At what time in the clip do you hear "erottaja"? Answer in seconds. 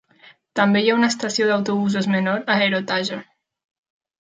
2.71-3.21